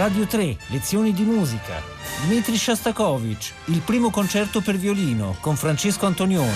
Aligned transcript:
Radio 0.00 0.26
3, 0.26 0.56
lezioni 0.68 1.12
di 1.12 1.24
musica. 1.24 1.78
Dmitri 2.24 2.56
Shostakovich, 2.56 3.52
il 3.66 3.80
primo 3.80 4.08
concerto 4.08 4.62
per 4.62 4.78
violino 4.78 5.36
con 5.40 5.56
Francesco 5.56 6.06
Antonioni. 6.06 6.48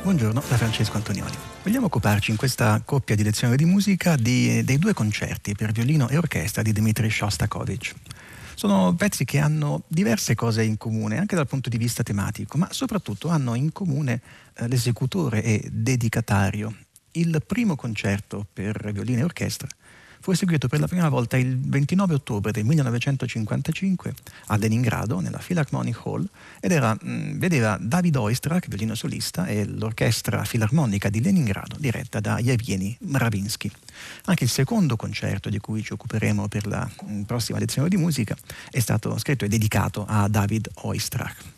Buongiorno 0.00 0.42
da 0.48 0.56
Francesco 0.56 0.96
Antonioni. 0.96 1.36
Vogliamo 1.62 1.84
occuparci 1.84 2.30
in 2.30 2.38
questa 2.38 2.80
coppia 2.82 3.14
di 3.14 3.22
lezioni 3.22 3.56
di 3.56 3.66
musica 3.66 4.16
di, 4.16 4.64
dei 4.64 4.78
due 4.78 4.94
concerti 4.94 5.54
per 5.54 5.72
violino 5.72 6.08
e 6.08 6.16
orchestra 6.16 6.62
di 6.62 6.72
Dmitri 6.72 7.10
Shostakovich. 7.10 7.94
Sono 8.58 8.92
pezzi 8.96 9.24
che 9.24 9.38
hanno 9.38 9.82
diverse 9.86 10.34
cose 10.34 10.64
in 10.64 10.78
comune, 10.78 11.16
anche 11.16 11.36
dal 11.36 11.46
punto 11.46 11.68
di 11.68 11.78
vista 11.78 12.02
tematico, 12.02 12.58
ma 12.58 12.66
soprattutto 12.72 13.28
hanno 13.28 13.54
in 13.54 13.70
comune 13.70 14.20
l'esecutore 14.66 15.42
e 15.42 15.68
dedicatario. 15.70 16.74
Il 17.12 17.42
primo 17.46 17.76
concerto 17.76 18.46
per 18.52 18.90
violino 18.92 19.20
e 19.20 19.24
orchestra 19.24 19.68
fu 20.20 20.32
eseguito 20.32 20.68
per 20.68 20.80
la 20.80 20.86
prima 20.86 21.08
volta 21.08 21.36
il 21.36 21.58
29 21.58 22.14
ottobre 22.14 22.52
del 22.52 22.64
1955 22.64 24.14
a 24.46 24.56
Leningrado, 24.56 25.20
nella 25.20 25.38
Philharmonic 25.38 26.00
Hall, 26.04 26.28
ed 26.60 26.72
era, 26.72 26.94
mh, 26.94 27.10
mm, 27.10 27.38
vedeva 27.38 27.78
David 27.80 28.16
Oistrakh, 28.16 28.68
violino 28.68 28.94
solista, 28.94 29.46
e 29.46 29.64
l'orchestra 29.64 30.44
filarmonica 30.44 31.08
di 31.08 31.22
Leningrado, 31.22 31.76
diretta 31.78 32.20
da 32.20 32.38
Yevgeny 32.38 32.96
Mravinsky. 33.00 33.70
Anche 34.24 34.44
il 34.44 34.50
secondo 34.50 34.96
concerto 34.96 35.48
di 35.48 35.58
cui 35.58 35.82
ci 35.82 35.92
occuperemo 35.92 36.48
per 36.48 36.66
la 36.66 36.88
mh, 36.88 37.12
mm, 37.12 37.22
prossima 37.22 37.58
lezione 37.58 37.88
di 37.88 37.96
musica 37.96 38.36
è 38.70 38.80
stato 38.80 39.16
scritto 39.18 39.44
e 39.44 39.48
dedicato 39.48 40.04
a 40.06 40.28
David 40.28 40.68
Oistrakh. 40.82 41.57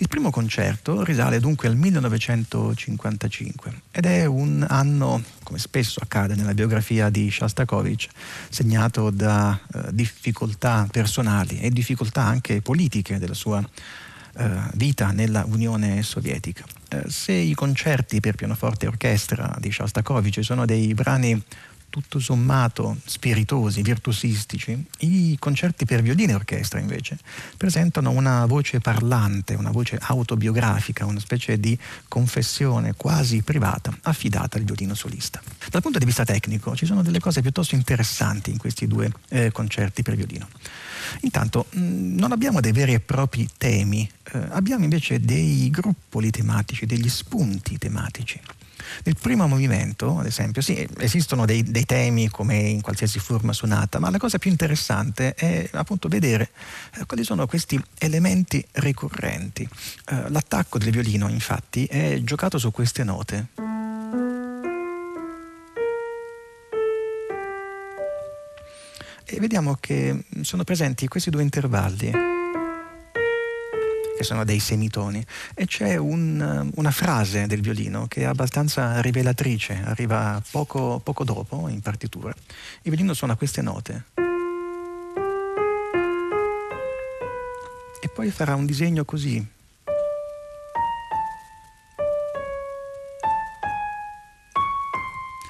Il 0.00 0.08
primo 0.08 0.30
concerto 0.30 1.04
risale 1.04 1.38
dunque 1.40 1.68
al 1.68 1.76
1955 1.76 3.82
ed 3.90 4.06
è 4.06 4.24
un 4.24 4.64
anno, 4.66 5.22
come 5.42 5.58
spesso 5.58 6.00
accade 6.02 6.34
nella 6.34 6.54
biografia 6.54 7.10
di 7.10 7.30
Shostakovich, 7.30 8.08
segnato 8.48 9.10
da 9.10 9.60
eh, 9.74 9.88
difficoltà 9.92 10.88
personali 10.90 11.60
e 11.60 11.68
difficoltà 11.68 12.22
anche 12.22 12.62
politiche 12.62 13.18
della 13.18 13.34
sua 13.34 13.60
eh, 13.60 14.48
vita 14.72 15.10
nella 15.10 15.44
Unione 15.46 16.02
Sovietica. 16.02 16.64
Eh, 16.88 17.10
se 17.10 17.32
i 17.32 17.52
concerti 17.52 18.20
per 18.20 18.36
pianoforte 18.36 18.86
e 18.86 18.88
orchestra 18.88 19.54
di 19.60 19.70
Shostakovich 19.70 20.42
sono 20.42 20.64
dei 20.64 20.94
brani 20.94 21.38
tutto 21.90 22.18
sommato 22.20 22.96
spiritosi, 23.04 23.82
virtuosistici, 23.82 24.86
i 25.00 25.36
concerti 25.38 25.84
per 25.84 26.00
violino 26.00 26.32
e 26.32 26.34
orchestra 26.34 26.78
invece 26.78 27.18
presentano 27.56 28.10
una 28.10 28.46
voce 28.46 28.80
parlante, 28.80 29.54
una 29.54 29.70
voce 29.70 29.98
autobiografica, 30.00 31.04
una 31.04 31.20
specie 31.20 31.58
di 31.58 31.76
confessione 32.08 32.94
quasi 32.96 33.42
privata 33.42 33.94
affidata 34.02 34.56
al 34.56 34.64
violino 34.64 34.94
solista. 34.94 35.42
Dal 35.68 35.82
punto 35.82 35.98
di 35.98 36.04
vista 36.04 36.24
tecnico 36.24 36.74
ci 36.74 36.86
sono 36.86 37.02
delle 37.02 37.20
cose 37.20 37.42
piuttosto 37.42 37.74
interessanti 37.74 38.50
in 38.50 38.58
questi 38.58 38.86
due 38.86 39.10
eh, 39.28 39.50
concerti 39.52 40.02
per 40.02 40.14
violino. 40.14 40.48
Intanto 41.20 41.66
mh, 41.70 41.80
mm, 41.80 42.18
non 42.18 42.32
abbiamo 42.32 42.60
dei 42.60 42.72
veri 42.72 42.94
e 42.94 43.00
propri 43.00 43.48
temi, 43.56 44.08
eh, 44.32 44.38
abbiamo 44.50 44.84
invece 44.84 45.20
dei 45.20 45.68
gruppoli 45.70 46.30
tematici, 46.30 46.86
degli 46.86 47.08
spunti 47.08 47.78
tematici. 47.78 48.40
Nel 49.04 49.16
primo 49.20 49.46
movimento, 49.46 50.18
ad 50.18 50.26
esempio, 50.26 50.62
sì, 50.62 50.86
esistono 50.98 51.46
dei, 51.46 51.62
dei, 51.62 51.84
temi 51.84 52.28
come 52.28 52.56
in 52.56 52.80
qualsiasi 52.80 53.18
forma 53.18 53.52
suonata, 53.52 53.98
ma 53.98 54.10
la 54.10 54.18
cosa 54.18 54.38
più 54.38 54.50
interessante 54.50 55.34
è 55.34 55.68
appunto 55.72 56.08
vedere 56.08 56.50
eh, 56.96 57.06
quali 57.06 57.24
sono 57.24 57.46
questi 57.46 57.82
elementi 57.98 58.64
ricorrenti. 58.72 59.68
Eh, 60.06 60.30
l'attacco 60.30 60.78
del 60.78 60.90
violino, 60.90 61.28
infatti, 61.28 61.84
è 61.86 62.20
giocato 62.22 62.58
su 62.58 62.70
queste 62.70 63.04
note. 63.04 63.46
E 69.24 69.38
vediamo 69.38 69.76
che 69.78 70.24
sono 70.40 70.64
presenti 70.64 71.06
questi 71.06 71.30
due 71.30 71.42
intervalli 71.42 72.39
che 74.20 74.26
sono 74.26 74.44
dei 74.44 74.58
semitoni, 74.58 75.24
e 75.54 75.64
c'è 75.64 75.96
un, 75.96 76.70
una 76.74 76.90
frase 76.90 77.46
del 77.46 77.62
violino 77.62 78.06
che 78.06 78.20
è 78.20 78.24
abbastanza 78.24 79.00
rivelatrice, 79.00 79.80
arriva 79.82 80.42
poco, 80.50 81.00
poco 81.02 81.24
dopo 81.24 81.68
in 81.68 81.80
partitura. 81.80 82.28
Il 82.82 82.90
violino 82.90 83.14
suona 83.14 83.34
queste 83.34 83.62
note. 83.62 84.04
E 88.02 88.08
poi 88.12 88.30
farà 88.30 88.54
un 88.54 88.66
disegno 88.66 89.06
così. 89.06 89.42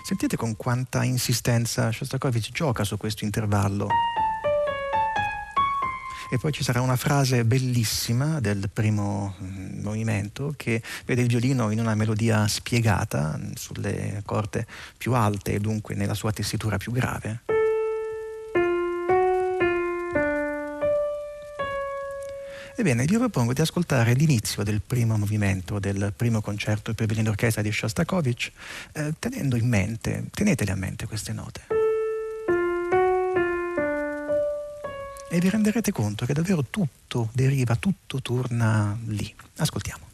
Sentite 0.05 0.37
con 0.37 0.55
quanta 0.57 1.03
insistenza 1.03 1.91
Shostakovich 1.91 2.53
gioca 2.53 2.85
su 2.85 2.97
questo 2.97 3.25
intervallo 3.25 3.89
e 6.31 6.39
poi 6.39 6.53
ci 6.53 6.63
sarà 6.63 6.81
una 6.81 6.97
frase 6.97 7.45
bellissima 7.45 8.39
del 8.41 8.71
primo 8.73 9.35
mm, 9.43 9.83
movimento 9.83 10.55
che 10.57 10.81
vede 11.05 11.23
il 11.23 11.29
violino 11.29 11.71
in 11.71 11.81
una 11.81 11.97
melodia 11.97 12.47
spiegata 12.47 13.37
mm, 13.37 13.53
sulle 13.55 14.23
corde 14.25 14.67
più 14.97 15.13
alte 15.15 15.55
e 15.55 15.59
dunque 15.59 15.97
nella 15.97 16.15
sua 16.15 16.33
tessitura 16.33 16.77
più 16.77 16.93
grave. 16.93 17.43
Ebbene, 22.77 23.05
vi 23.05 23.19
propongo 23.19 23.53
di 23.53 23.61
ascoltare 23.61 24.15
l'inizio 24.15 24.63
del 24.63 24.81
primo 24.81 25.19
movimento 25.19 25.79
del 25.79 26.15
primo 26.17 26.41
concerto 26.41 26.95
per 26.95 27.07
violino 27.07 27.29
d'orchestra 27.29 27.61
di 27.61 27.71
Shostakovich, 27.71 28.53
eh, 28.93 29.13
tenendo 29.19 29.57
in 29.57 29.69
mente, 29.69 30.25
tenetele 30.31 30.71
a 30.71 30.77
mente 30.77 31.07
queste 31.07 31.33
note. 31.33 31.80
E 35.33 35.39
vi 35.39 35.49
renderete 35.49 35.93
conto 35.93 36.27
che 36.27 36.35
davvero 36.35 36.65
tutto 36.69 37.31
deriva, 37.33 37.77
tutto 37.77 38.21
torna 38.21 38.99
lì. 39.07 39.33
Ascoltiamo. 39.59 40.10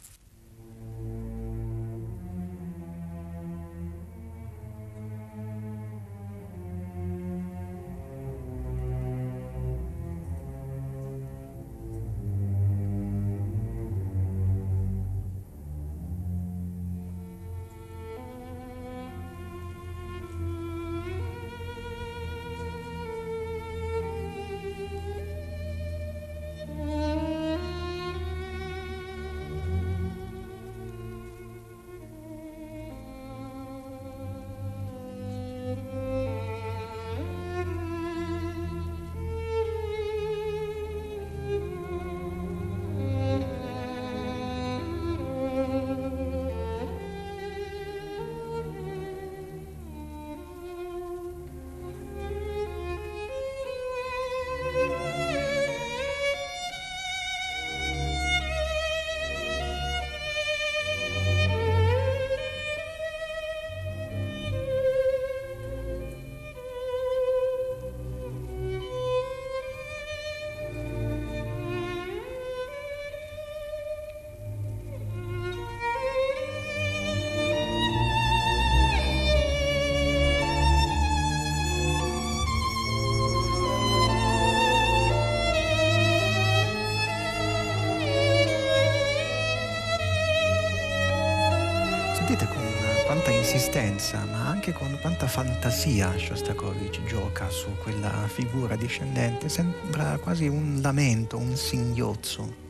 Insistenza, 93.47 94.25
ma 94.29 94.49
anche 94.49 94.73
con 94.73 94.97
quanta 94.99 95.25
fantasia 95.25 96.11
Shostakovich 96.17 97.01
gioca 97.05 97.49
su 97.49 97.69
quella 97.81 98.11
figura 98.27 98.75
discendente, 98.75 99.47
sembra 99.47 100.17
quasi 100.21 100.49
un 100.49 100.79
lamento, 100.81 101.37
un 101.37 101.55
singhiozzo. 101.55 102.66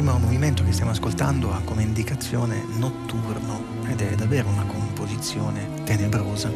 Primo 0.00 0.18
movimento 0.18 0.64
che 0.64 0.72
stiamo 0.72 0.92
ascoltando 0.92 1.52
ha 1.52 1.60
come 1.62 1.82
indicazione 1.82 2.64
notturno 2.78 3.62
ed 3.86 4.00
è 4.00 4.14
davvero 4.14 4.48
una 4.48 4.64
composizione 4.64 5.82
tenebrosa. 5.84 6.50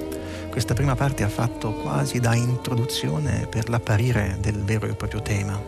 Questa 0.48 0.72
prima 0.72 0.94
parte 0.94 1.24
ha 1.24 1.28
fatto 1.28 1.74
quasi 1.74 2.20
da 2.20 2.34
introduzione 2.34 3.46
per 3.46 3.68
l'apparire 3.68 4.38
del 4.40 4.64
vero 4.64 4.86
e 4.86 4.94
proprio 4.94 5.20
tema. 5.20 5.60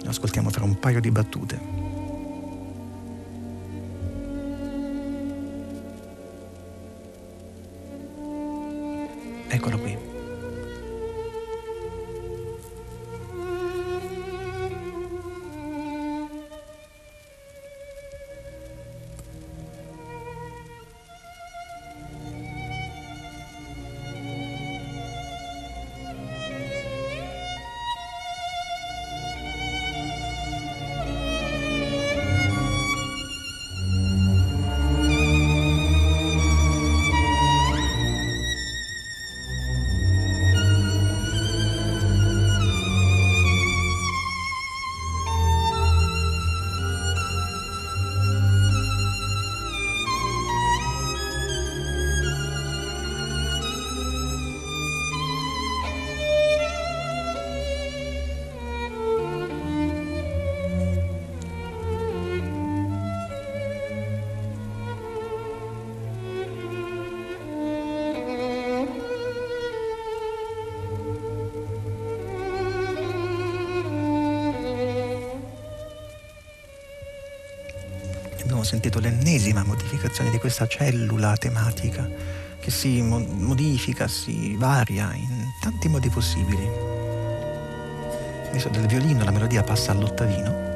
Lo 0.00 0.08
ascoltiamo 0.08 0.50
tra 0.50 0.62
un 0.62 0.78
paio 0.78 1.00
di 1.00 1.10
battute. 1.10 1.81
Sentito 78.72 79.00
l'ennesima 79.00 79.62
modificazione 79.64 80.30
di 80.30 80.38
questa 80.38 80.66
cellula 80.66 81.36
tematica 81.36 82.08
che 82.58 82.70
si 82.70 83.02
mo- 83.02 83.18
modifica, 83.18 84.08
si 84.08 84.56
varia 84.56 85.12
in 85.12 85.50
tanti 85.60 85.88
modi 85.88 86.08
possibili. 86.08 86.66
Adesso 88.48 88.70
del 88.70 88.86
violino 88.86 89.24
la 89.24 89.30
melodia 89.30 89.62
passa 89.62 89.92
all'ottavino. 89.92 90.70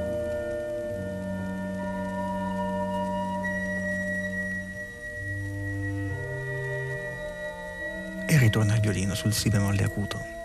E 8.26 8.38
ritorna 8.38 8.74
il 8.74 8.80
violino 8.80 9.14
sul 9.14 9.32
si 9.32 9.48
bemolle 9.48 9.84
acuto. 9.84 10.35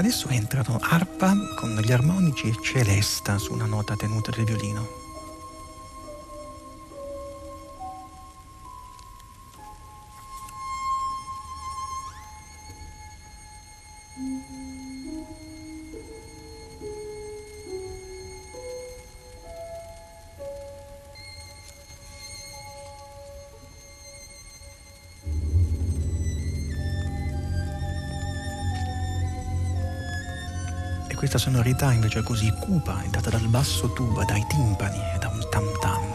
Adesso 0.00 0.28
entrano 0.30 0.78
arpa 0.80 1.36
con 1.54 1.76
gli 1.76 1.92
armonici 1.92 2.48
e 2.48 2.54
celesta 2.62 3.36
su 3.36 3.52
una 3.52 3.66
nota 3.66 3.96
tenuta 3.96 4.30
del 4.34 4.46
violino. 4.46 4.99
Questa 31.30 31.48
sonorità 31.48 31.92
invece 31.92 32.24
così 32.24 32.52
cupa 32.58 33.02
è 33.02 33.06
data 33.06 33.30
dal 33.30 33.46
basso 33.46 33.92
tuba, 33.92 34.24
dai 34.24 34.44
timpani 34.48 34.98
e 35.14 35.18
da 35.18 35.28
un 35.28 35.46
tam 35.48 35.64
tam. 35.80 36.09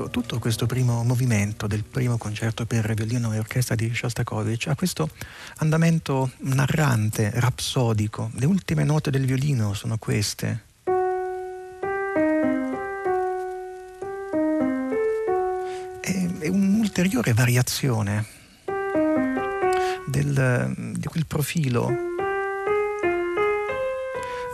Ecco, 0.00 0.10
tutto 0.10 0.38
questo 0.38 0.66
primo 0.66 1.02
movimento 1.02 1.66
del 1.66 1.82
primo 1.82 2.18
concerto 2.18 2.64
per 2.66 2.94
violino 2.94 3.32
e 3.32 3.38
orchestra 3.40 3.74
di 3.74 3.92
Shostakovich 3.92 4.68
ha 4.68 4.76
questo 4.76 5.10
andamento 5.56 6.30
narrante, 6.42 7.32
rapsodico. 7.34 8.30
Le 8.34 8.46
ultime 8.46 8.84
note 8.84 9.10
del 9.10 9.26
violino 9.26 9.74
sono 9.74 9.98
queste. 9.98 10.66
È, 16.00 16.46
un'ulteriore 16.46 17.32
variazione 17.32 18.24
del, 20.06 20.94
di 20.96 21.06
quel 21.08 21.26
profilo 21.26 22.17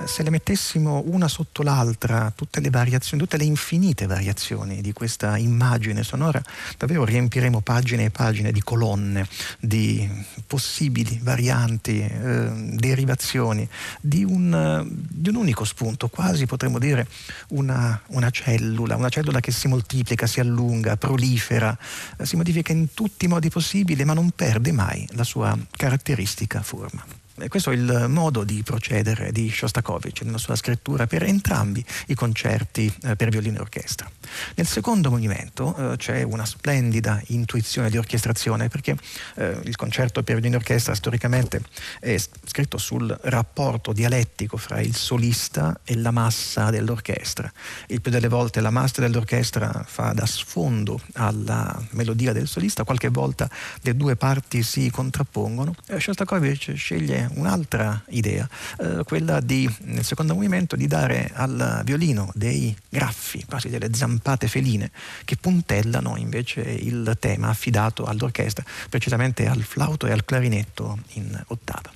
se 0.06 0.22
le 0.22 0.30
mettessimo 0.30 1.02
una 1.06 1.28
sotto 1.28 1.62
l'altra, 1.62 2.32
tutte 2.34 2.60
le 2.60 2.70
variazioni, 2.70 3.22
tutte 3.22 3.36
le 3.36 3.44
infinite 3.44 4.06
variazioni 4.06 4.80
di 4.80 4.92
questa 4.92 5.36
immagine 5.36 6.02
sonora, 6.02 6.42
davvero 6.76 7.04
riempiremo 7.04 7.60
pagine 7.60 8.04
e 8.04 8.10
pagine 8.10 8.52
di 8.52 8.62
colonne, 8.62 9.26
di 9.58 10.08
possibili 10.46 11.18
varianti, 11.22 12.00
eh, 12.00 12.50
derivazioni, 12.74 13.68
di 14.00 14.24
un, 14.24 14.86
di 15.08 15.28
un, 15.28 15.36
unico 15.36 15.64
spunto, 15.64 16.08
quasi 16.08 16.46
potremmo 16.46 16.78
dire 16.78 17.06
una, 17.48 18.00
una, 18.08 18.30
cellula, 18.30 18.96
una 18.96 19.08
cellula 19.08 19.40
che 19.40 19.52
si 19.52 19.68
moltiplica, 19.68 20.26
si 20.26 20.40
allunga, 20.40 20.96
prolifera, 20.96 21.76
si 22.22 22.36
modifica 22.36 22.72
in 22.72 22.94
tutti 22.94 23.24
i 23.24 23.28
modi 23.28 23.48
possibili, 23.50 24.04
ma 24.04 24.14
non 24.14 24.30
perde 24.30 24.72
mai 24.72 25.06
la 25.12 25.24
sua 25.24 25.56
caratteristica 25.70 26.62
forma. 26.62 27.23
E 27.36 27.48
questo 27.48 27.72
è 27.72 27.74
il 27.74 28.06
modo 28.08 28.44
di 28.44 28.62
procedere 28.62 29.32
di 29.32 29.50
Shostakovich 29.50 30.22
nella 30.22 30.38
sua 30.38 30.54
scrittura 30.54 31.08
per 31.08 31.24
entrambi 31.24 31.84
i 32.06 32.14
concerti 32.14 32.92
eh, 33.02 33.16
per 33.16 33.28
violino 33.28 33.58
e 33.58 33.60
orchestra. 33.60 34.08
Nel 34.54 34.66
secondo 34.68 35.10
movimento 35.10 35.74
eh, 35.92 35.96
c'è 35.96 36.22
una 36.22 36.44
splendida 36.44 37.20
intuizione 37.28 37.90
di 37.90 37.98
orchestrazione 37.98 38.68
perché 38.68 38.96
eh, 39.34 39.58
il 39.64 39.74
concerto 39.74 40.22
per 40.22 40.36
violino 40.36 40.54
e 40.54 40.58
orchestra 40.58 40.94
storicamente 40.94 41.60
è 41.98 42.16
scritto 42.16 42.78
sul 42.78 43.18
rapporto 43.22 43.92
dialettico 43.92 44.56
fra 44.56 44.80
il 44.80 44.94
solista 44.94 45.80
e 45.82 45.96
la 45.96 46.12
massa 46.12 46.70
dell'orchestra. 46.70 47.52
Il 47.88 48.00
più 48.00 48.12
delle 48.12 48.28
volte 48.28 48.60
la 48.60 48.70
massa 48.70 49.00
dell'orchestra 49.00 49.84
fa 49.84 50.12
da 50.12 50.24
sfondo 50.24 51.00
alla 51.14 51.82
melodia 51.90 52.32
del 52.32 52.46
solista, 52.46 52.84
qualche 52.84 53.08
volta 53.08 53.50
le 53.80 53.96
due 53.96 54.14
parti 54.14 54.62
si 54.62 54.88
contrappongono. 54.88 55.74
Eh, 55.88 55.98
Shostakovich 55.98 56.74
sceglie 56.76 57.23
un'altra 57.34 58.02
idea, 58.08 58.48
eh, 58.78 59.02
quella 59.04 59.40
di, 59.40 59.68
nel 59.82 60.04
secondo 60.04 60.34
movimento, 60.34 60.76
di 60.76 60.86
dare 60.86 61.30
al 61.34 61.82
violino 61.84 62.30
dei 62.34 62.76
graffi, 62.88 63.44
quasi 63.46 63.68
delle 63.68 63.92
zampate 63.92 64.48
feline, 64.48 64.90
che 65.24 65.36
puntellano 65.36 66.16
invece 66.16 66.60
il 66.60 67.16
tema 67.18 67.48
affidato 67.48 68.04
all'orchestra, 68.04 68.64
precisamente 68.88 69.46
al 69.46 69.62
flauto 69.62 70.06
e 70.06 70.12
al 70.12 70.24
clarinetto 70.24 70.98
in 71.14 71.42
ottava. 71.48 71.92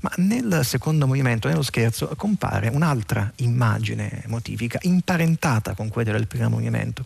Ma 0.00 0.12
nel 0.16 0.60
secondo 0.62 1.06
movimento, 1.06 1.48
nello 1.48 1.62
scherzo, 1.62 2.12
compare 2.16 2.68
un'altra 2.68 3.32
immagine 3.36 4.22
motivica 4.26 4.78
imparentata 4.82 5.74
con 5.74 5.88
quella 5.88 6.12
del 6.12 6.26
primo 6.26 6.50
movimento 6.50 7.04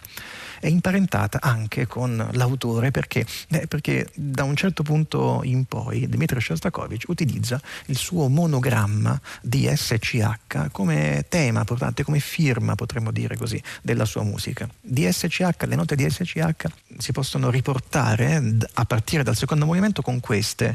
è 0.60 0.66
imparentata 0.66 1.38
anche 1.40 1.86
con 1.86 2.28
l'autore 2.32 2.90
perché, 2.90 3.26
eh, 3.48 3.66
perché 3.66 4.08
da 4.14 4.44
un 4.44 4.54
certo 4.54 4.82
punto 4.82 5.40
in 5.42 5.64
poi 5.64 6.06
Dmitry 6.08 6.40
Shostakovich 6.40 7.08
utilizza 7.08 7.60
il 7.86 7.96
suo 7.96 8.28
monogramma 8.28 9.18
di 9.40 9.68
SCH 9.74 10.68
come 10.70 11.24
tema 11.28 11.64
portante, 11.64 12.04
come 12.04 12.20
firma 12.20 12.74
potremmo 12.74 13.10
dire 13.10 13.36
così, 13.36 13.60
della 13.82 14.04
sua 14.04 14.22
musica. 14.22 14.68
Di 14.80 15.10
SCH, 15.10 15.64
le 15.64 15.76
note 15.76 15.96
di 15.96 16.08
SCH 16.08 16.66
si 16.98 17.12
possono 17.12 17.50
riportare 17.50 18.42
a 18.74 18.84
partire 18.84 19.22
dal 19.22 19.36
secondo 19.36 19.64
movimento 19.64 20.02
con 20.02 20.20
queste. 20.20 20.74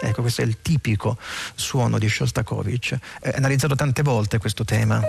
Ecco, 0.00 0.20
questo 0.22 0.42
è 0.42 0.44
il 0.44 0.60
tipico 0.62 1.18
suono 1.54 1.98
di 1.98 2.08
Shostakovich. 2.08 2.96
È 3.20 3.32
analizzato 3.34 3.74
tante 3.74 4.02
volte 4.02 4.38
questo 4.38 4.64
tema 4.64 5.00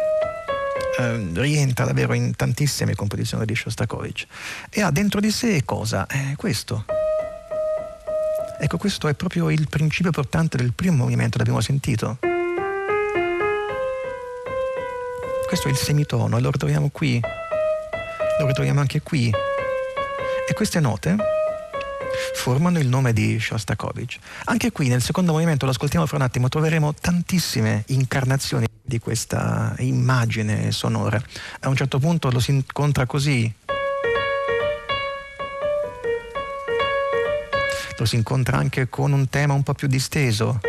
eh, 0.99 1.29
rientra 1.33 1.85
davvero 1.85 2.13
in 2.13 2.35
tantissime 2.35 2.93
composizioni 2.93 3.45
di 3.45 3.55
Shostakovich 3.55 4.27
e 4.69 4.81
ha 4.81 4.91
dentro 4.91 5.21
di 5.21 5.31
sé 5.31 5.63
cosa? 5.63 6.05
Eh, 6.07 6.35
questo. 6.35 6.83
Ecco, 8.59 8.77
questo 8.77 9.07
è 9.07 9.13
proprio 9.13 9.49
il 9.49 9.69
principio 9.69 10.11
portante 10.11 10.57
del 10.57 10.73
primo 10.73 10.97
movimento, 10.97 11.37
l'abbiamo 11.37 11.61
sentito. 11.61 12.17
Questo 15.47 15.69
è 15.69 15.71
il 15.71 15.77
semitono 15.77 16.37
e 16.37 16.41
lo 16.41 16.51
ritroviamo 16.51 16.89
qui, 16.89 17.19
lo 18.39 18.45
ritroviamo 18.45 18.81
anche 18.81 19.01
qui. 19.01 19.29
E 19.29 20.53
queste 20.53 20.81
note 20.81 21.15
formano 22.33 22.79
il 22.79 22.87
nome 22.87 23.13
di 23.13 23.39
Shostakovich. 23.39 24.19
Anche 24.45 24.71
qui 24.71 24.89
nel 24.89 25.01
secondo 25.01 25.31
movimento, 25.31 25.63
lo 25.63 25.71
ascoltiamo 25.71 26.05
fra 26.05 26.17
un 26.17 26.23
attimo, 26.23 26.49
troveremo 26.49 26.93
tantissime 26.93 27.83
incarnazioni 27.87 28.68
di 28.89 28.99
questa 28.99 29.73
immagine 29.77 30.73
sonora. 30.73 31.21
A 31.61 31.69
un 31.69 31.75
certo 31.77 31.99
punto 31.99 32.29
lo 32.29 32.39
si 32.39 32.51
incontra 32.51 33.05
così. 33.05 33.53
Lo 37.97 38.05
si 38.05 38.15
incontra 38.15 38.57
anche 38.57 38.89
con 38.89 39.13
un 39.13 39.29
tema 39.29 39.53
un 39.53 39.63
po' 39.63 39.73
più 39.73 39.87
disteso. 39.87 40.59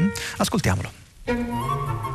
Mm? 0.00 0.08
Ascoltiamolo. 0.38 2.11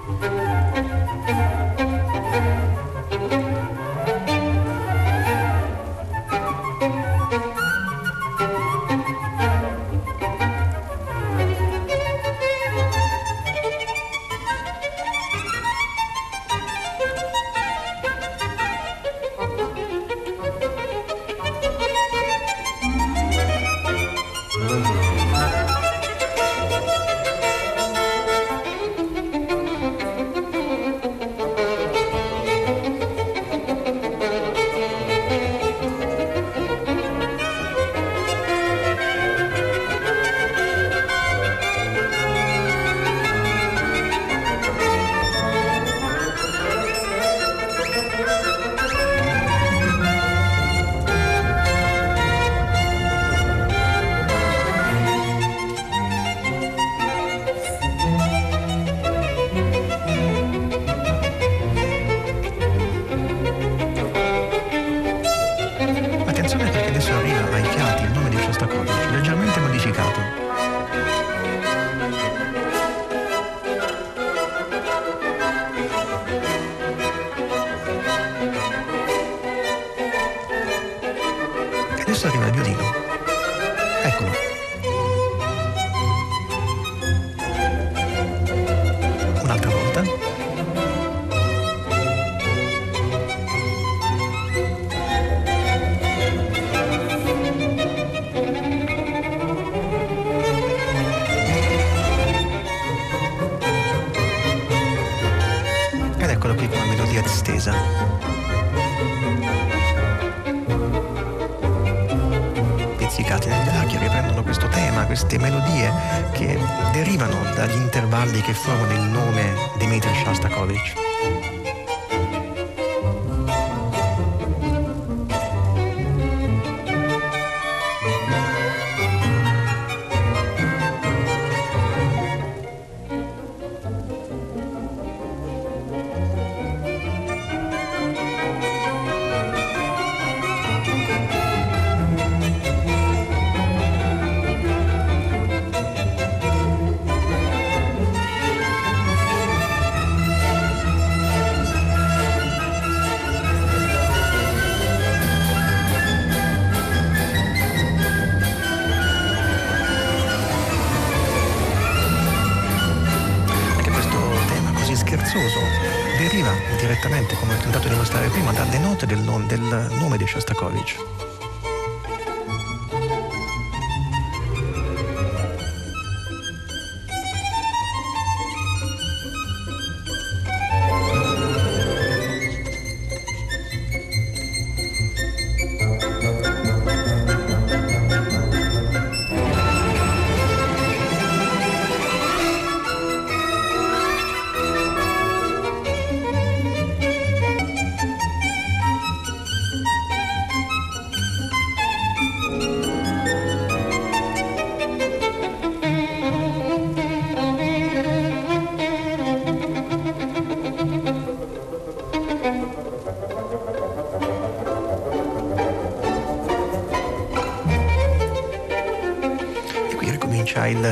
Costa 68.58 68.76
Costa. 68.76 69.12
Benjamin 69.12 69.47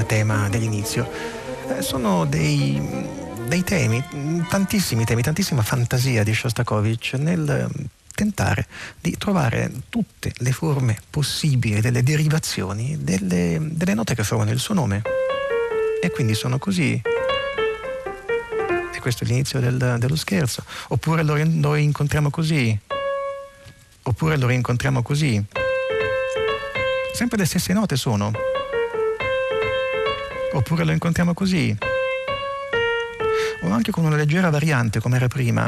tema 0.05 0.49
dell'inizio. 0.49 1.09
Eh, 1.69 1.81
sono 1.81 2.25
dei, 2.25 2.81
dei 3.47 3.63
temi, 3.63 4.03
tantissimi 4.47 5.05
temi, 5.05 5.21
tantissima 5.21 5.61
fantasia 5.61 6.23
di 6.23 6.33
Shostakovich 6.33 7.13
nel 7.13 7.69
tentare 8.15 8.65
di 8.99 9.15
trovare 9.17 9.69
tutte 9.89 10.31
le 10.37 10.51
forme 10.53 10.97
possibili 11.09 11.81
delle 11.81 12.01
derivazioni 12.01 12.97
delle, 13.03 13.59
delle 13.59 13.93
note 13.93 14.15
che 14.15 14.23
formano 14.23 14.51
il 14.51 14.59
suo 14.59 14.73
nome. 14.73 15.01
E 16.01 16.09
quindi 16.11 16.33
sono 16.33 16.57
così 16.57 17.01
e 18.93 18.99
questo 19.01 19.23
è 19.23 19.27
l'inizio 19.27 19.59
del, 19.59 19.97
dello 19.99 20.15
scherzo. 20.15 20.63
Oppure 20.89 21.23
lo, 21.23 21.35
lo, 21.59 21.75
incontriamo 21.75 22.29
così. 22.29 22.77
Oppure 24.03 24.37
lo 24.37 24.47
rincontriamo 24.47 25.01
così. 25.01 25.43
Sempre 27.13 27.37
le 27.37 27.45
stesse 27.45 27.73
note 27.73 27.95
sono. 27.97 28.31
Oppure 30.55 30.85
lo 30.85 30.93
incontriamo 30.93 31.33
così. 31.33 31.77
O 33.61 33.69
anche 33.71 33.91
con 33.91 34.05
una 34.05 34.15
leggera 34.15 34.49
variante 34.49 35.01
come 35.01 35.17
era 35.17 35.27
prima. 35.27 35.67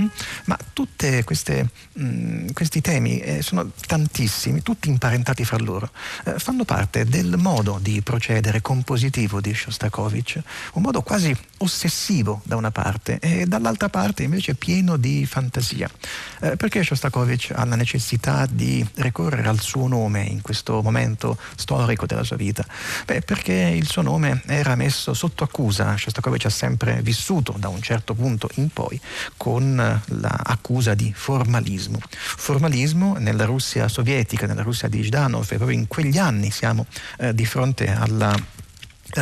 Mm? 0.00 0.06
Ma 0.44 0.58
tutti 0.76 1.24
mm, 1.98 2.48
questi 2.52 2.82
temi 2.82 3.18
eh, 3.18 3.40
sono 3.40 3.70
tantissimi, 3.86 4.60
tutti 4.60 4.90
imparentati 4.90 5.42
fra 5.42 5.56
loro, 5.56 5.88
eh, 6.24 6.38
fanno 6.38 6.66
parte 6.66 7.06
del 7.06 7.38
modo 7.38 7.78
di 7.80 8.02
procedere 8.02 8.60
compositivo 8.60 9.40
di 9.40 9.54
Shostakovich, 9.54 10.38
un 10.74 10.82
modo 10.82 11.00
quasi 11.00 11.34
ossessivo 11.58 12.42
da 12.44 12.56
una 12.56 12.70
parte 12.70 13.18
e 13.20 13.46
dall'altra 13.46 13.88
parte 13.88 14.24
invece 14.24 14.54
pieno 14.54 14.98
di 14.98 15.24
fantasia. 15.24 15.88
Eh, 16.40 16.56
perché 16.56 16.84
Shostakovich 16.84 17.52
ha 17.54 17.64
la 17.64 17.76
necessità 17.76 18.44
di 18.44 18.86
ricorrere 18.96 19.48
al 19.48 19.60
suo 19.60 19.88
nome 19.88 20.24
in 20.24 20.42
questo 20.42 20.82
momento 20.82 21.38
storico 21.56 22.04
della 22.04 22.22
sua 22.22 22.36
vita? 22.36 22.66
Beh, 23.06 23.22
perché 23.22 23.54
il 23.54 23.88
suo 23.88 24.02
nome 24.02 24.42
era 24.44 24.74
messo 24.74 25.14
sotto 25.14 25.42
accusa, 25.42 25.96
Shostakovich 25.96 26.44
ha 26.44 26.50
sempre 26.50 27.00
vissuto 27.00 27.54
da 27.56 27.68
un 27.68 27.80
certo 27.80 28.12
punto 28.12 28.50
in 28.56 28.68
poi 28.68 29.00
con 29.38 30.02
l'accusa 30.04 30.64
di 30.94 31.12
formalismo. 31.14 32.00
Formalismo 32.10 33.16
nella 33.18 33.44
Russia 33.44 33.86
sovietica, 33.86 34.46
nella 34.46 34.62
Russia 34.62 34.88
di 34.88 35.04
Zhdanov, 35.04 35.46
e 35.50 35.56
proprio 35.56 35.78
in 35.78 35.86
quegli 35.86 36.18
anni 36.18 36.50
siamo 36.50 36.86
eh, 37.18 37.32
di 37.34 37.46
fronte 37.46 37.92
alla 37.92 38.34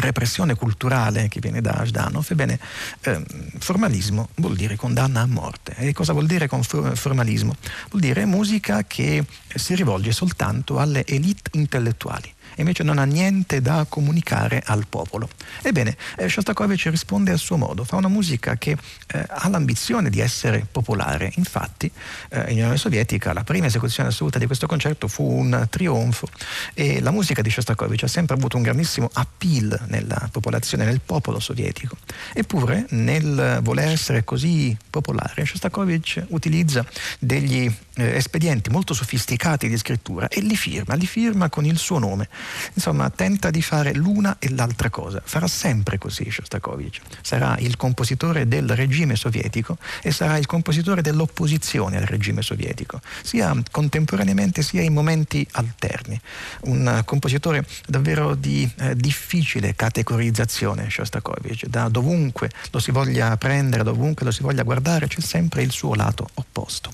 repressione 0.01 0.55
culturale 0.55 1.29
che 1.29 1.41
viene 1.41 1.61
da 1.61 1.85
Zhdanov, 1.85 2.27
ebbene, 2.31 2.59
eh, 3.03 3.23
formalismo 3.59 4.31
vuol 4.37 4.57
dire 4.57 4.77
condanna 4.77 5.21
a 5.21 5.27
morte. 5.27 5.75
E 5.77 5.93
cosa 5.93 6.13
vuol 6.13 6.27
dire 6.27 6.49
con 6.49 6.63
formalismo? 6.63 7.55
Vuol 7.91 8.01
dire 8.01 8.25
musica 8.25 8.85
che 8.85 9.25
si 9.55 9.75
rivolge 9.75 10.13
soltanto 10.13 10.79
alle 10.79 11.05
elite 11.05 11.51
intellettuali 11.53 12.34
e 12.55 12.61
invece 12.61 12.83
non 12.83 12.99
ha 12.99 13.05
niente 13.05 13.61
da 13.61 13.87
comunicare 13.89 14.63
al 14.65 14.87
popolo. 14.89 15.29
Ebbene, 15.63 15.97
eh, 16.17 16.29
Shostakovich 16.29 16.87
risponde 16.87 17.31
al 17.33 17.39
suo 17.39 17.57
modo, 17.57 17.85
fa 17.85 17.97
una 17.97 18.09
musica 18.09 18.57
che 18.57 18.77
eh, 19.07 19.27
ha 19.29 19.49
l'ambizione 19.49 20.11
di 20.11 20.21
essere 20.21 20.67
popolare. 20.71 21.33
Infatti, 21.37 21.91
eh, 22.31 22.51
in 22.51 22.59
Unione 22.59 22.77
Sovietica 22.77 23.33
la 23.33 23.45
prima 23.45 23.67
esecuzione 23.67 24.09
assoluta 24.09 24.39
di 24.39 24.47
questo 24.47 24.67
concerto 24.67 25.09
fu 25.09 25.25
un 25.25 25.67
trionfo 25.71 26.29
e 26.75 27.01
la 27.01 27.11
musica 27.11 27.43
di 27.43 27.51
Shostakovich 27.51 28.05
ha 28.05 28.09
sempre 28.09 28.37
avuto 28.37 28.57
un 28.57 28.63
grandissimo 28.63 29.11
appeal 29.13 29.79
nella 29.87 30.29
popolazione, 30.31 30.85
nel 30.85 31.01
popolo 31.01 31.41
sovietico. 31.41 31.97
Eppure, 32.33 32.87
nel 32.91 33.61
voler 33.63 33.89
essere 33.89 34.25
così 34.25 34.77
popolare, 34.91 35.45
Shostakovich 35.45 36.25
utilizza 36.29 36.85
degli 37.19 37.71
eh, 37.95 38.17
espedienti 38.17 38.71
molto 38.71 38.95
sofisticati 38.95 39.69
di 39.69 39.77
scrittura 39.77 40.29
e 40.29 40.41
li 40.41 40.57
firma, 40.57 40.95
li 40.95 41.07
firma 41.07 41.49
con 41.49 41.65
il 41.65 41.79
suo 41.79 41.99
nome. 41.99 42.29
Insomma, 42.75 43.11
tenta 43.11 43.51
di 43.51 43.63
fare 43.63 43.93
l'una 43.95 44.37
e 44.39 44.51
l'altra 44.51 44.91
cosa. 44.91 45.23
Farà 45.25 45.47
sempre 45.47 45.99
così 45.99 46.31
Shostakovich. 46.31 47.01
Sarà 47.23 47.57
il 47.59 47.77
compositore 47.77 48.49
del 48.49 48.69
regime 48.71 49.17
sovietico 49.17 49.79
e 50.03 50.11
sarà 50.11 50.37
il 50.37 50.47
compositore 50.47 51.03
dell'opposizione 51.03 51.97
al 51.97 52.07
regime 52.07 52.43
sovietico, 52.43 53.01
sia 53.23 53.55
contemporaneamente 53.71 54.63
sia 54.63 54.83
in 54.83 54.93
momenti 54.93 55.47
alterni. 55.53 56.21
Un 56.63 57.03
compositore 57.05 57.65
davvero 57.87 58.35
di 58.35 58.71
eh, 58.77 58.95
difficile 58.97 59.75
categorizzazione 59.75 60.91
Shostakovich. 60.91 61.67
Da 61.67 61.89
dovunque 61.89 62.51
lo 62.71 62.79
si 62.79 62.91
voglia 62.91 63.37
prendere, 63.37 63.83
dovunque 63.83 64.25
lo 64.25 64.31
si 64.31 64.43
voglia 64.43 64.63
guardare, 64.63 65.07
c'è 65.07 65.21
sempre 65.21 65.63
il 65.63 65.71
suo 65.71 65.95
lato 65.95 66.29
opposto. 66.35 66.93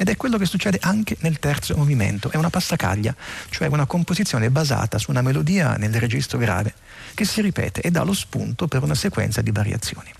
Ed 0.00 0.08
è 0.08 0.16
quello 0.16 0.38
che 0.38 0.46
succede 0.46 0.78
anche 0.80 1.18
nel 1.20 1.38
terzo 1.38 1.76
movimento. 1.76 2.30
È 2.30 2.38
una 2.38 2.48
passacaglia, 2.48 3.14
cioè 3.50 3.68
una 3.68 3.84
composizione 3.84 4.48
basata 4.48 4.96
su 4.96 5.10
una 5.10 5.20
melodia 5.20 5.76
nel 5.76 5.92
registro 5.92 6.38
grave 6.38 6.72
che 7.12 7.26
si 7.26 7.42
ripete 7.42 7.82
e 7.82 7.90
dà 7.90 8.02
lo 8.02 8.14
spunto 8.14 8.66
per 8.66 8.82
una 8.82 8.94
sequenza 8.94 9.42
di 9.42 9.50
variazioni. 9.50 10.10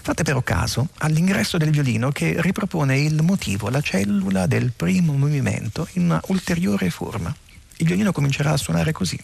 Fate 0.00 0.22
però 0.22 0.40
caso 0.40 0.88
all'ingresso 1.00 1.58
del 1.58 1.68
violino 1.68 2.10
che 2.10 2.40
ripropone 2.40 2.98
il 2.98 3.22
motivo, 3.22 3.68
la 3.68 3.82
cellula 3.82 4.46
del 4.46 4.72
primo 4.74 5.12
movimento 5.12 5.86
in 5.92 6.04
una 6.04 6.22
ulteriore 6.28 6.88
forma. 6.88 7.36
Il 7.76 7.86
violino 7.86 8.12
comincerà 8.12 8.52
a 8.52 8.56
suonare 8.56 8.92
così. 8.92 9.22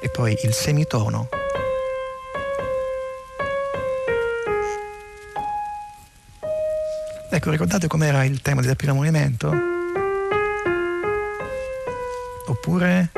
E 0.00 0.08
poi 0.10 0.38
il 0.44 0.52
semitono 0.52 1.28
Ecco, 7.34 7.48
ricordate 7.48 7.86
com'era 7.86 8.24
il 8.24 8.42
tema 8.42 8.60
del 8.60 8.76
primo 8.76 8.92
movimento? 8.92 9.50
Oppure... 12.46 13.10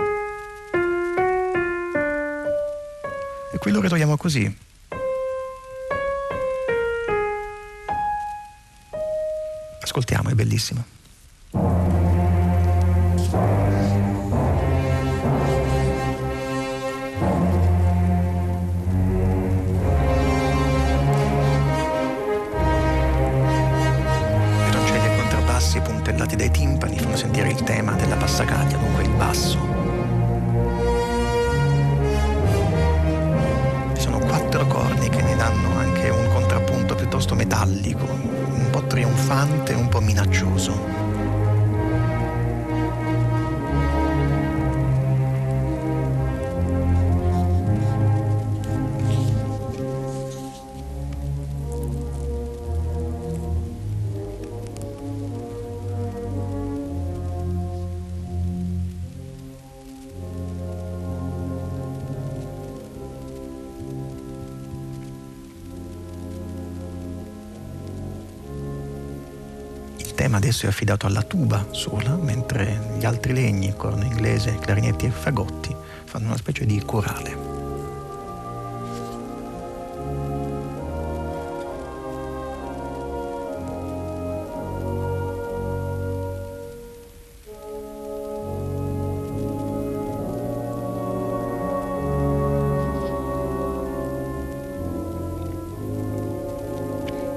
E 3.53 3.59
qui 3.59 3.73
lo 3.73 3.81
ritroviamo 3.81 4.17
così. 4.17 4.57
Ascoltiamo, 9.81 10.29
è 10.31 10.35
bellissimo. 10.35 10.85
Tema 70.25 70.39
adesso 70.39 70.65
è 70.65 70.71
affidato 70.71 71.07
alla 71.07 71.21
tuba 71.21 71.67
sola, 71.73 72.17
mentre 72.17 72.95
gli 72.97 73.05
altri 73.05 73.35
legni, 73.35 73.75
corno 73.77 74.05
inglese, 74.05 74.57
clarinetti 74.59 75.05
e 75.05 75.11
fagotti, 75.11 75.77
fanno 76.05 76.29
una 76.29 76.39
specie 76.39 76.65
di 76.65 76.83
corale. 76.83 77.53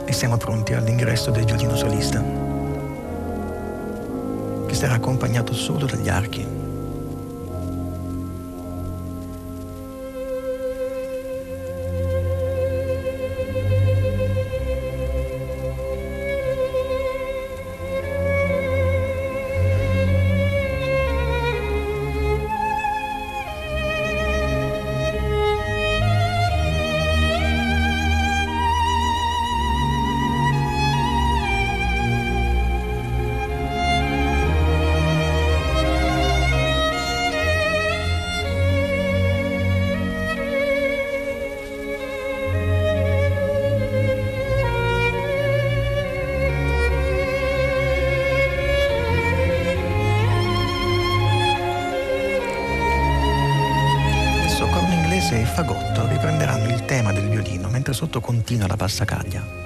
E 0.05 0.13
siamo 0.13 0.37
pronti 0.37 0.73
all'ingresso 0.73 1.31
del 1.31 1.43
violino 1.43 1.75
solista 1.75 2.46
sarà 4.77 4.93
accompagnato 4.93 5.55
solo 5.55 5.87
dagli 5.87 6.07
archi. 6.07 6.56
Sotto 58.07 58.21
continua 58.21 58.67
la 58.67 58.77
passacaglia. 58.77 59.56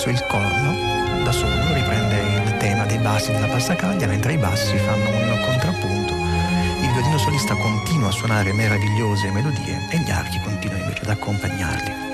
Adesso 0.00 0.08
il 0.08 0.26
corno 0.28 1.24
da 1.24 1.30
solo 1.30 1.74
riprende 1.74 2.50
il 2.50 2.56
tema 2.56 2.86
dei 2.86 2.96
bassi 2.98 3.32
della 3.32 3.48
passacaglia, 3.48 4.06
mentre 4.06 4.32
i 4.32 4.38
bassi 4.38 4.74
fanno 4.78 5.10
un 5.10 5.40
contrappunto. 5.44 6.14
Il 6.80 6.90
violino 6.90 7.18
solista 7.18 7.54
continua 7.54 8.08
a 8.08 8.12
suonare 8.12 8.54
meravigliose 8.54 9.30
melodie 9.30 9.88
e 9.90 9.98
gli 9.98 10.10
archi 10.10 10.40
continuano 10.40 10.84
invece 10.84 11.02
ad 11.02 11.10
accompagnarli. 11.10 12.08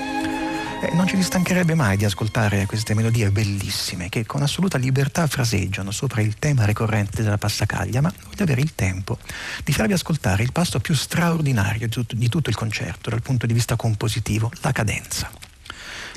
Eh, 0.81 0.93
non 0.95 1.07
ci 1.07 1.15
distancherebbe 1.15 1.75
mai 1.75 1.95
di 1.95 2.03
ascoltare 2.03 2.65
queste 2.65 2.93
melodie 2.93 3.31
bellissime 3.31 4.09
che 4.09 4.25
con 4.25 4.41
assoluta 4.41 4.77
libertà 4.77 5.25
fraseggiano 5.25 5.91
sopra 5.91 6.21
il 6.21 6.35
tema 6.37 6.65
ricorrente 6.65 7.23
della 7.23 7.37
passacaglia, 7.37 8.01
ma 8.01 8.11
voglio 8.25 8.43
avere 8.43 8.59
il 8.59 8.75
tempo 8.75 9.17
di 9.63 9.71
farvi 9.71 9.93
ascoltare 9.93 10.43
il 10.43 10.51
passo 10.51 10.81
più 10.81 10.93
straordinario 10.93 11.87
di 11.87 11.93
tutto, 11.93 12.15
di 12.15 12.27
tutto 12.27 12.49
il 12.49 12.55
concerto 12.55 13.09
dal 13.09 13.21
punto 13.21 13.45
di 13.45 13.53
vista 13.53 13.77
compositivo, 13.77 14.51
la 14.61 14.73
cadenza. 14.73 15.46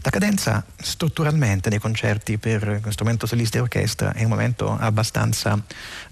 La 0.03 0.11
cadenza 0.11 0.65
strutturalmente 0.77 1.69
nei 1.69 1.79
concerti 1.79 2.39
per 2.39 2.81
strumento 2.89 3.27
solista 3.27 3.59
e 3.59 3.61
orchestra 3.61 4.13
è 4.15 4.23
un 4.23 4.31
momento 4.31 4.75
abbastanza 4.79 5.63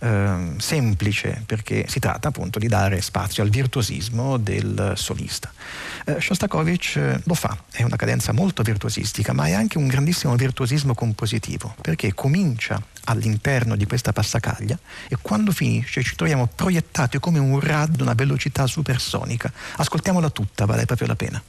eh, 0.00 0.52
semplice 0.58 1.42
perché 1.46 1.86
si 1.88 1.98
tratta 1.98 2.28
appunto 2.28 2.58
di 2.58 2.68
dare 2.68 3.00
spazio 3.00 3.42
al 3.42 3.48
virtuosismo 3.48 4.36
del 4.36 4.92
solista. 4.94 5.50
Eh, 6.04 6.20
Shostakovich 6.20 6.96
eh, 6.96 7.20
lo 7.24 7.34
fa, 7.34 7.56
è 7.70 7.82
una 7.82 7.96
cadenza 7.96 8.32
molto 8.32 8.62
virtuosistica, 8.62 9.32
ma 9.32 9.46
è 9.46 9.52
anche 9.52 9.78
un 9.78 9.86
grandissimo 9.86 10.36
virtuosismo 10.36 10.94
compositivo 10.94 11.74
perché 11.80 12.12
comincia 12.12 12.82
all'interno 13.04 13.74
di 13.74 13.86
questa 13.86 14.12
passacaglia 14.12 14.78
e 15.08 15.16
quando 15.20 15.50
finisce 15.50 16.02
ci 16.02 16.14
troviamo 16.14 16.46
proiettati 16.46 17.18
come 17.18 17.38
un 17.38 17.58
rad, 17.58 18.00
una 18.02 18.12
velocità 18.12 18.66
supersonica. 18.66 19.50
Ascoltiamola 19.76 20.28
tutta, 20.28 20.66
vale 20.66 20.84
proprio 20.84 21.08
la 21.08 21.16
pena. 21.16 21.42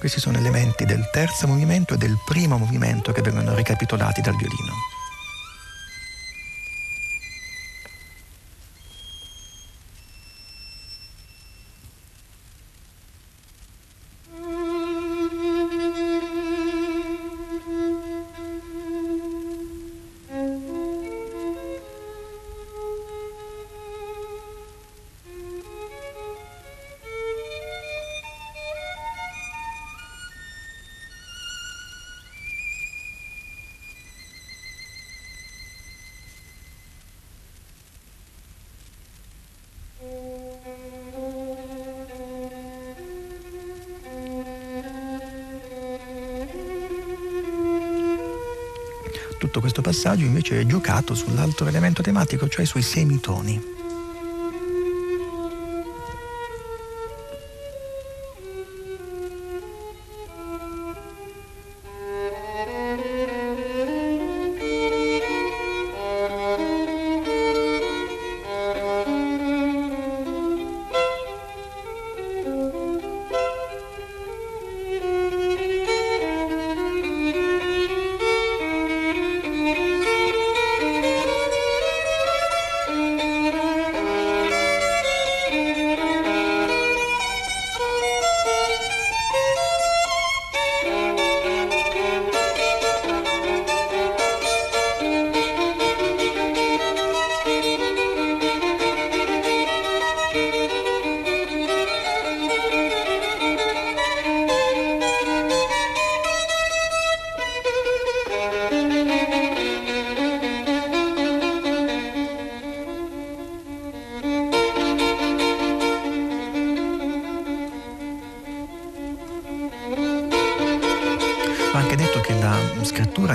Questi 0.00 0.18
sono 0.18 0.38
elementi 0.38 0.86
del 0.86 1.10
terzo 1.12 1.46
movimento 1.46 1.92
e 1.92 1.98
del 1.98 2.16
primo 2.24 2.56
movimento 2.56 3.12
che 3.12 3.20
vengono 3.20 3.54
ricapitolati 3.54 4.22
dal 4.22 4.34
violino. 4.34 4.89
Passaggio 50.02 50.24
invece 50.24 50.58
è 50.58 50.64
giocato 50.64 51.14
sull'altro 51.14 51.66
elemento 51.66 52.00
tematico, 52.00 52.48
cioè 52.48 52.64
sui 52.64 52.80
semitoni. 52.80 53.79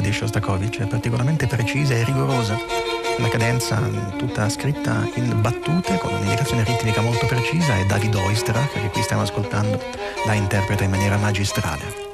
Shostakovich 0.04 0.82
è 0.82 0.88
particolarmente 0.88 1.48
precisa 1.48 1.94
e 1.94 2.04
rigorosa. 2.04 2.58
La 3.18 3.30
cadenza 3.30 3.82
tutta 4.18 4.50
scritta 4.50 5.08
in 5.16 5.42
battute 5.42 5.98
con 5.98 6.14
un'indicazione 6.14 6.64
ritmica 6.64 7.02
molto 7.02 7.26
precisa 7.26 7.78
e 7.78 7.86
David 7.86 8.14
Oistrakh, 8.16 8.74
che 8.74 8.90
qui 8.90 9.02
stiamo 9.02 9.22
ascoltando, 9.22 9.82
la 10.26 10.34
interpreta 10.34 10.84
in 10.84 10.90
maniera 10.90 11.18
magistrale. 11.18 12.05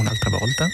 un'altra 0.00 0.30
volta. 0.30 0.68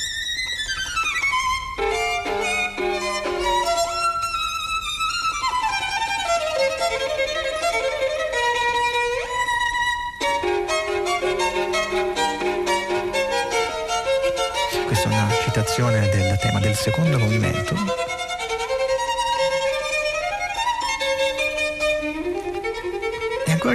Questa 14.87 15.09
è 15.09 15.13
una 15.13 15.29
citazione 15.43 16.09
del 16.09 16.39
tema 16.39 16.61
del 16.61 16.75
secondo 16.75 17.19
movimento 17.19 18.05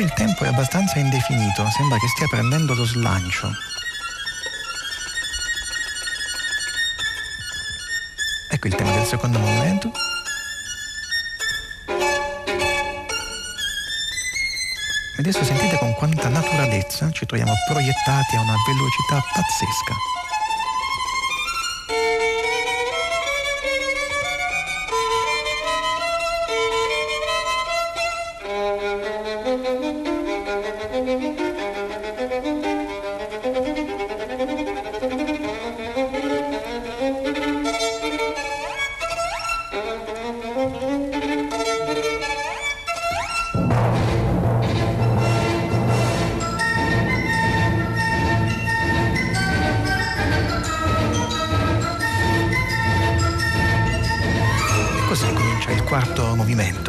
il 0.01 0.13
tempo 0.13 0.43
è 0.43 0.47
abbastanza 0.47 0.97
indefinito, 0.97 1.63
sembra 1.69 1.97
che 1.99 2.07
stia 2.07 2.25
prendendo 2.27 2.73
lo 2.73 2.85
slancio. 2.85 3.51
Secondo 9.11 9.39
movimento. 9.39 9.91
Adesso 15.17 15.43
sentite 15.43 15.77
con 15.77 15.93
quanta 15.95 16.29
naturalezza 16.29 17.11
ci 17.11 17.25
troviamo 17.25 17.51
proiettati 17.67 18.37
a 18.37 18.41
una 18.41 18.55
velocità 18.65 19.21
pazzesca. 19.33 19.95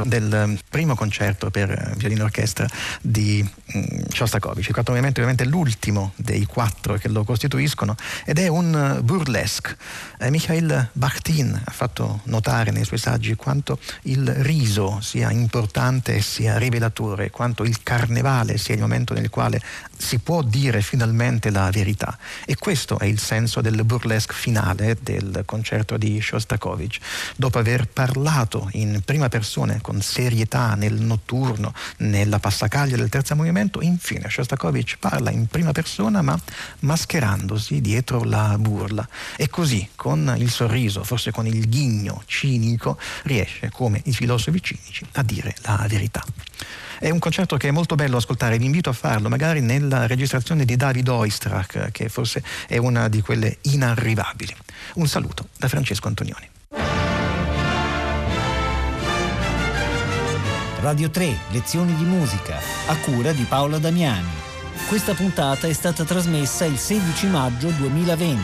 Del 0.04 0.58
primo 0.68 0.94
concerto 0.94 1.50
per 1.50 1.70
eh, 1.70 1.92
violino 1.96 2.24
orchestra 2.24 2.66
di 3.00 3.42
mm, 3.42 4.01
Shostakovich. 4.14 4.66
Il 4.66 4.72
quarto 4.72 4.90
movimento 4.92 5.20
è 5.20 5.25
ovviamente 5.25 5.44
l'ultimo 5.44 6.12
dei 6.16 6.44
quattro 6.44 6.94
che 6.94 7.09
lo 7.09 7.25
costituiscono 7.25 7.94
ed 8.25 8.38
è 8.38 8.48
un 8.48 8.96
eh, 8.98 9.03
burlesque. 9.03 9.77
Eh, 10.18 10.31
Mikhail 10.31 10.90
Bakhtin 10.92 11.61
ha 11.64 11.70
fatto 11.70 12.20
notare 12.25 12.70
nei 12.70 12.85
suoi 12.85 12.98
saggi 12.98 13.35
quanto 13.35 13.79
il 14.03 14.29
riso 14.29 15.01
sia 15.01 15.31
importante 15.31 16.16
e 16.16 16.22
sia 16.22 16.59
rivelatore, 16.59 17.31
quanto 17.31 17.64
il 17.64 17.83
carnevale 17.83 18.59
sia 18.59 18.75
il 18.75 18.81
momento 18.81 19.14
nel 19.14 19.31
quale 19.31 19.61
si 19.96 20.18
può 20.18 20.42
dire 20.42 20.83
finalmente 20.83 21.51
la 21.51 21.70
verità. 21.70 22.18
E 22.44 22.57
questo 22.57 22.98
è 22.98 23.07
il 23.07 23.18
senso 23.18 23.61
del 23.61 23.85
burlesque 23.85 24.35
finale 24.35 24.98
del 25.01 25.42
concerto 25.46 25.96
di 25.96 26.20
Shostakovich. 26.20 26.98
Dopo 27.37 27.59
aver 27.59 27.88
parlato 27.88 28.68
in 28.72 29.01
prima 29.05 29.29
persona 29.29 29.79
con 29.81 30.01
serietà 30.01 30.75
nel 30.75 30.94
notturno, 30.94 31.72
nella 31.98 32.38
passacaglia 32.38 32.96
del 32.96 33.09
terzo 33.09 33.37
movimento, 33.37 33.81
infine 34.02 34.28
Shostakovich 34.28 34.96
parla 34.98 35.30
in 35.30 35.46
prima 35.46 35.70
persona 35.70 36.22
ma 36.22 36.38
mascherandosi 36.80 37.80
dietro 37.80 38.24
la 38.24 38.56
burla. 38.58 39.08
E 39.36 39.48
così, 39.48 39.88
con 39.94 40.34
il 40.36 40.50
sorriso, 40.50 41.04
forse 41.04 41.30
con 41.30 41.46
il 41.46 41.68
ghigno 41.68 42.22
cinico, 42.26 42.98
riesce, 43.22 43.70
come 43.70 44.00
i 44.04 44.12
filosofi 44.12 44.60
cinici, 44.60 45.06
a 45.12 45.22
dire 45.22 45.54
la 45.62 45.86
verità. 45.88 46.22
È 46.98 47.10
un 47.10 47.20
concerto 47.20 47.56
che 47.56 47.68
è 47.68 47.70
molto 47.70 47.94
bello 47.94 48.16
ascoltare, 48.16 48.58
vi 48.58 48.64
invito 48.64 48.90
a 48.90 48.92
farlo, 48.92 49.28
magari 49.28 49.60
nella 49.60 50.06
registrazione 50.06 50.64
di 50.64 50.74
David 50.74 51.08
Oistrakh, 51.08 51.90
che 51.92 52.08
forse 52.08 52.42
è 52.66 52.78
una 52.78 53.08
di 53.08 53.20
quelle 53.20 53.58
inarrivabili. 53.62 54.54
Un 54.94 55.06
saluto 55.06 55.48
da 55.58 55.68
Francesco 55.68 56.08
Antonioni. 56.08 56.51
Radio 60.82 61.10
3, 61.10 61.38
lezioni 61.52 61.94
di 61.94 62.02
musica, 62.02 62.58
a 62.88 62.96
cura 62.96 63.30
di 63.30 63.44
Paola 63.44 63.78
Damiani. 63.78 64.26
Questa 64.88 65.14
puntata 65.14 65.68
è 65.68 65.72
stata 65.72 66.02
trasmessa 66.02 66.64
il 66.64 66.76
16 66.76 67.28
maggio 67.28 67.68
2020. 67.68 68.42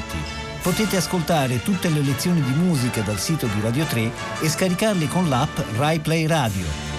Potete 0.62 0.98
ascoltare 0.98 1.60
tutte 1.64 1.88
le 1.88 2.00
lezioni 2.00 2.40
di 2.40 2.52
musica 2.52 3.00
dal 3.00 3.18
sito 3.18 3.48
di 3.48 3.60
Radio 3.60 3.84
3 3.86 4.12
e 4.40 4.48
scaricarle 4.48 5.08
con 5.08 5.28
l'app 5.28 5.58
RaiPlay 5.78 6.26
Radio. 6.26 6.97